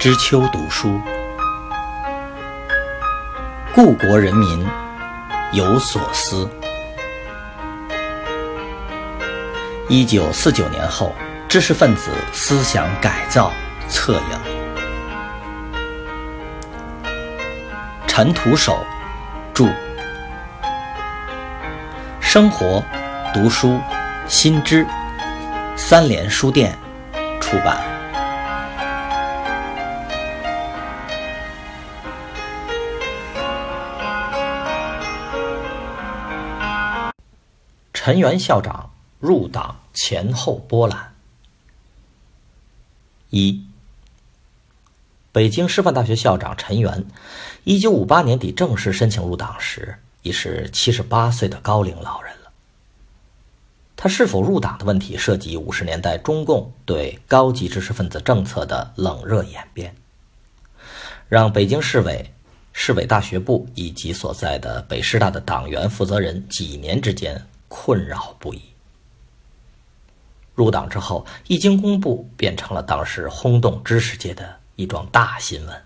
[0.00, 0.98] 知秋读书，
[3.74, 4.66] 故国人民
[5.52, 6.48] 有所思。
[9.90, 11.14] 一九四九年后，
[11.50, 13.52] 知识分子思想改造
[13.90, 14.38] 策应。
[18.06, 18.82] 陈独守
[19.52, 19.66] 著，
[22.22, 22.82] 生活
[23.34, 23.78] 读书
[24.26, 24.86] 新知，
[25.76, 26.74] 三联书店
[27.38, 27.99] 出版。
[38.10, 41.14] 陈元校长入党前后波澜。
[43.28, 43.64] 一，
[45.30, 47.06] 北京师范大学校长陈元，
[47.62, 52.50] 一九五八年底正式申请入党时，已是七十八岁的高龄老人了。
[53.94, 59.94] 他是否入党的问题，涉及五十年代中共对高级知识分子政策的冷热演变，
[61.28, 62.34] 让北京市委、
[62.72, 67.46] 市委大学部以及所在的北师大的党员负责人几年之间。
[67.70, 68.60] 困扰不已。
[70.54, 75.82] 入党之后，一经公布，变成了当时轰动知识界的一桩大新闻。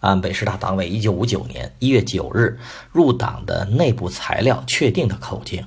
[0.00, 2.60] 按北师大党委一九五九年一月九日
[2.92, 5.66] 入党的内部材料确定的口径，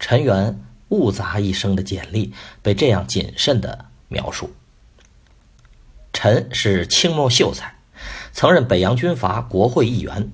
[0.00, 4.50] 陈元误杂一生的简历被这样谨慎的描述：
[6.12, 7.74] 陈是清末秀才，
[8.32, 10.30] 曾任北洋军阀国会议员、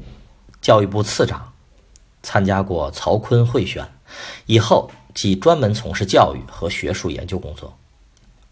[0.62, 1.52] 教育部次长。
[2.28, 3.82] 参加过曹锟会选，
[4.44, 7.74] 以后即专门从事教育和学术研究工作。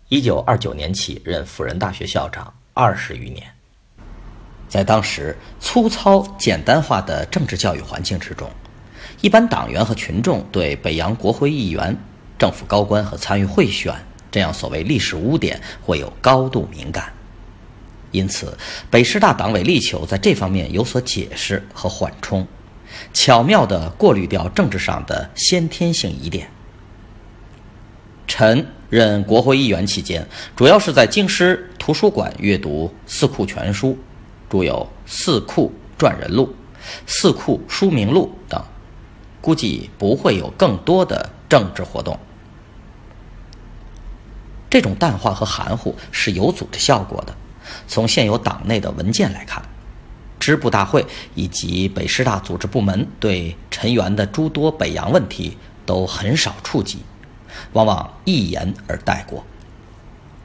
[0.08, 3.46] 一九二九年起任辅仁大学校长二十余年。
[4.66, 8.50] 在当时粗糙简单化的政治教育环境之中，
[9.20, 11.94] 一般党员和群众对北洋国会议员、
[12.38, 13.94] 政府高官和参与贿选
[14.30, 17.12] 这样所谓历史污点会有高度敏感，
[18.10, 18.56] 因此
[18.90, 22.46] 北师大党委力求在这方面有所解释和缓冲。
[23.12, 26.48] 巧妙地过滤掉政治上的先天性疑点。
[28.26, 33.88] 陈任国会议员期间，主要是在京师图书馆阅读《四库全书》，
[34.52, 36.44] 著有《四库传人录》
[37.06, 38.62] 《四库书名录》等，
[39.40, 42.18] 估计不会有更多的政治活动。
[44.68, 47.34] 这种淡化和含糊是有组织效果的。
[47.88, 49.62] 从现有党内的文件来看。
[50.46, 57.00] 支部大会以及北师大组织部门对陈元的诸多北洋问题都很少触及，
[57.72, 59.44] 往往一言而带过，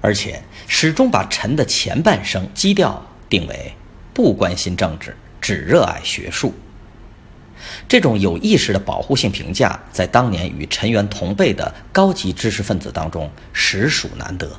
[0.01, 3.73] 而且始终把陈的前半生基调定为
[4.11, 6.51] 不关心政治，只热爱学术。
[7.87, 14.49] 这种有意识的保护性评价，在当年与陈元同辈的高级知识分子当中实属难得。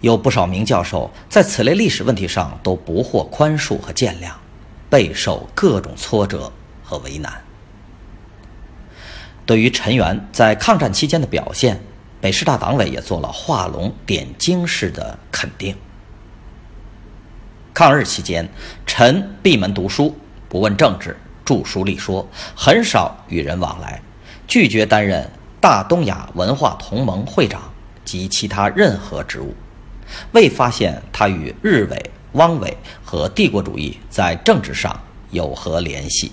[0.00, 4.30] 有不少名教授在此类历史问题上都不获宽恕和见谅，
[4.88, 6.52] 备受各种挫折
[6.84, 7.32] 和为难。
[9.44, 11.80] 对于陈元在抗战期间的表现，
[12.20, 15.74] 北师大党委也做了画龙点睛式的肯定。
[17.74, 18.48] 抗日期间，
[18.86, 20.14] 陈闭门读书，
[20.48, 24.02] 不问政治，著书立说，很少与人往来，
[24.46, 25.28] 拒绝担任
[25.60, 27.72] 大东亚文化同盟会长
[28.04, 29.54] 及其他任何职务。
[30.32, 36.32] 未发现他与日伪、汪伪和帝国主义在政治上有何联系。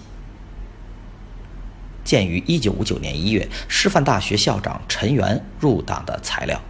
[2.03, 6.62] 鉴于1959年1月师范大学校长陈元入党的材料，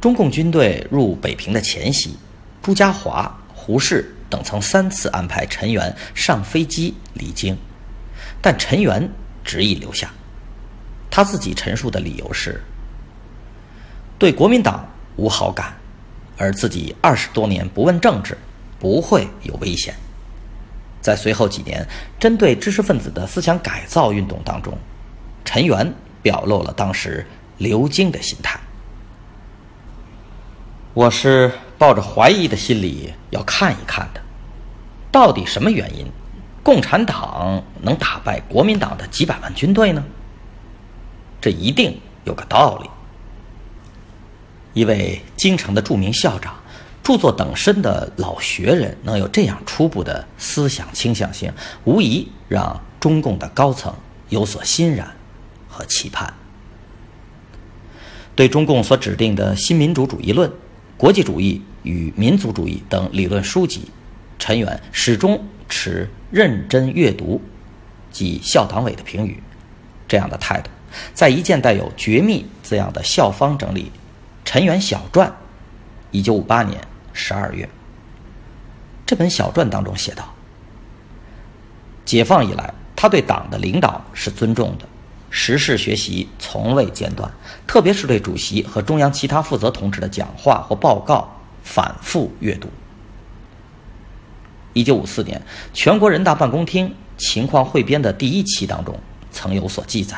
[0.00, 2.16] 中共军队入北平的前夕，
[2.60, 7.56] 朱家骅、胡适等曾三次安排陈元上飞机离京，
[8.42, 9.08] 但陈元
[9.44, 10.10] 执意留下。
[11.10, 12.60] 他自己陈述的理由是。
[14.18, 14.86] 对国民党
[15.16, 15.74] 无好感，
[16.36, 18.36] 而自己二十多年不问政治，
[18.78, 19.94] 不会有危险。
[21.00, 21.86] 在随后几年
[22.18, 24.76] 针对知识分子的思想改造运动当中，
[25.44, 25.92] 陈元
[26.22, 27.26] 表露了当时
[27.58, 28.58] 刘京的心态。
[30.94, 34.20] 我是抱着怀疑的心理要看一看的，
[35.10, 36.06] 到底什么原因，
[36.62, 40.02] 共产党能打败国民党的几百万军队呢？
[41.40, 42.88] 这一定有个道理。
[44.74, 46.54] 一位京城的著名校长，
[47.02, 51.52] 著作等身的老学人，能有这样初步的思想倾向性，
[51.84, 53.94] 无疑让中共的高层
[54.28, 55.14] 有所欣然
[55.68, 56.34] 和期盼。
[58.34, 60.50] 对中共所指定的新民主主义论、
[60.96, 63.82] 国际主义与民族主义等理论书籍，
[64.40, 67.40] 陈远始终持认真阅读
[68.10, 69.40] 及校党委的评语
[70.08, 70.70] 这样的态度，
[71.14, 73.92] 在一件带有“绝密”字样的校方整理。
[74.54, 75.28] 陈元小传》，
[76.12, 76.80] 一九五八年
[77.12, 77.68] 十二月。
[79.04, 80.32] 这本小传当中写道：
[82.04, 84.86] 解放以来，他对党的领导是尊重的，
[85.28, 87.28] 时事学习从未间断，
[87.66, 91.28] 特别是对主席和中央其他负责同志的讲话或报告
[91.64, 92.68] 反复阅读。
[94.72, 95.42] 一九五四年，
[95.72, 98.96] 全国人大办公厅情况汇编的第一期当中
[99.32, 100.16] 曾有所记载：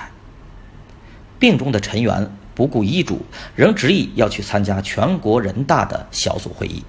[1.38, 3.24] 病中的陈元不顾医嘱，
[3.54, 6.82] 仍执意要去参加全国人大的小组会议。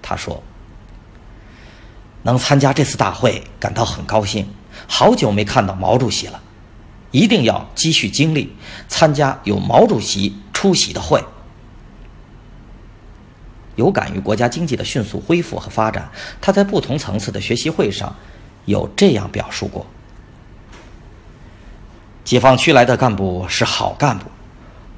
[0.00, 0.40] 他说。
[2.24, 4.46] 能参加这次大会，感到很高兴。
[4.86, 6.40] 好久没看到毛主席了，
[7.10, 8.54] 一定要积蓄精力，
[8.86, 11.20] 参加有毛主席出席的会。
[13.74, 16.08] 有感于国家经济的迅速恢复和发展，
[16.40, 18.14] 他在不同层次的学习会上，
[18.66, 19.84] 有这样表述过：
[22.22, 24.26] 解放区来的干部是好干部，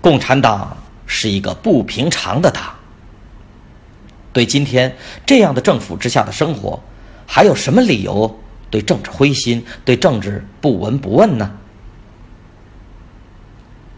[0.04, 2.74] 共产党是一个不平常的党。
[4.34, 6.78] 对今天这样的政府之下的生活。
[7.26, 8.38] 还有什么理由
[8.70, 11.50] 对政治灰心、对政治不闻不问呢？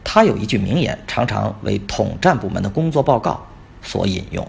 [0.04, 3.44] 他有一句名言，常常为统战部门的工作报告
[3.82, 4.48] 所引用：“，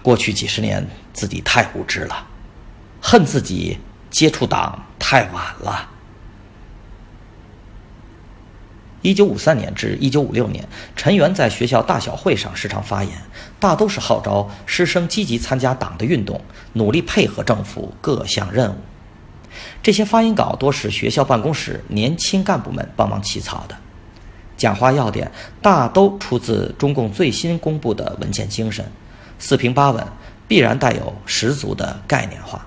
[0.00, 2.24] 过去几十年自己太无知了，
[3.00, 3.80] 恨自己
[4.12, 5.88] 接触党太晚了。”
[9.02, 10.66] 一九五三年至一九五六年，
[10.96, 13.12] 陈元在学校大小会上时常发言，
[13.58, 16.40] 大都是号召师生积极参加党的运动，
[16.74, 18.76] 努力配合政府各项任务。
[19.82, 23.76] 这些发言稿多是学校办公室年轻干部们帮忙起草的，
[24.56, 28.84] 讲话要点大都出自中共最新公布的文件精神，
[29.38, 30.06] 四平八稳，
[30.46, 32.64] 必然带有十足的概念化。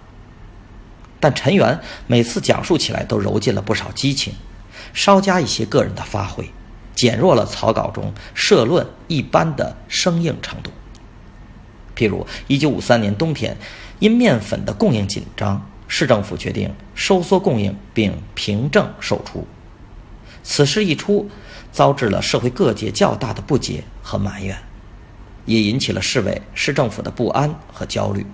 [1.20, 4.34] 但陈元每次讲述起来都揉进了不少激情。
[4.96, 6.50] 稍加一些个人的发挥，
[6.96, 10.72] 减弱了草稿中社论一般的生硬程度。
[11.96, 13.56] 譬如，一九五三年冬天，
[14.00, 19.46] 因面粉的供应紧张，市政府决定收缩供应并凭证售出。
[20.44, 21.30] 此事一出，
[21.72, 24.58] 遭致了社会各界较大的不解和埋怨，
[25.46, 28.26] 也引起了市委市政府的不安和焦虑，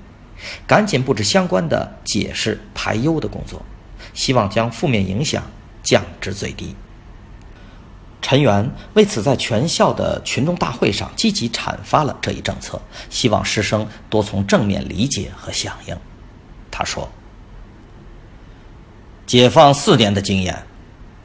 [0.67, 3.63] 赶紧布置相关的解释排忧的工作，
[4.13, 5.43] 希望将负面影响。
[5.83, 6.75] 降至最低。
[8.21, 12.79] 陈元为此在全校的群众大会上积极阐发了这一政策，
[13.09, 15.97] 希望师生多从正面理解和响应。
[16.69, 17.09] 他说
[19.25, 20.63] ：“解放四年的经验，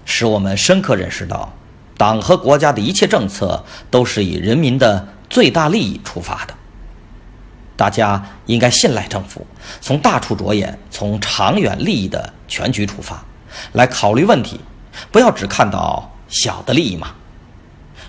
[0.07, 1.53] 使我们深刻认识到，
[1.99, 6.55] 党和国家的一切政策都是以人民的最大利益出发的。
[7.77, 9.47] 大家应该信赖政府，
[9.83, 13.23] 从大处着眼，从长远利益的全局出发。”
[13.73, 14.61] 来考虑问题，
[15.11, 17.15] 不要只看到小的利益嘛，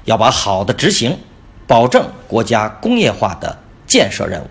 [0.06, 1.18] 要把好的执行，
[1.66, 4.50] 保证国家工业化的建设任务。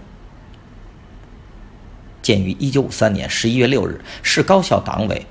[2.22, 5.24] 鉴于一九五三年十一月六日市高校党委、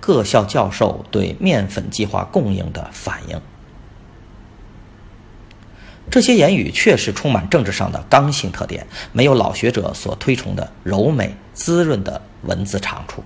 [0.00, 3.40] 各校教授对面粉计划供应的反应，
[6.10, 13.24] 这些言语确实充满政治上的刚性特点，没有老学者所推崇的柔美滋润的文字长处。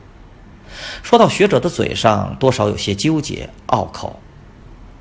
[1.02, 4.18] 说到学者的嘴上，多少有些纠结拗口。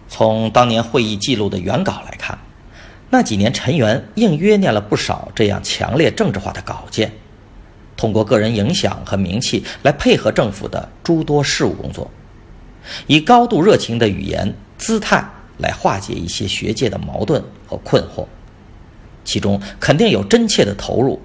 [0.07, 2.37] 从当年会议记录的原稿来看，
[3.11, 7.11] 那几年陈元应约念了不少这样强烈政治化的稿件，
[7.95, 12.09] 通过个人影响和名气来配合政府的诸多事务工作，
[13.05, 15.23] 以高度热情的语言姿态
[15.57, 18.25] 来化解一些学界的矛盾和困惑。
[19.23, 21.21] 其中肯定有真切的投入，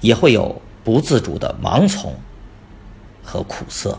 [0.00, 2.14] 也会有不自主的盲从
[3.24, 3.98] 和苦涩。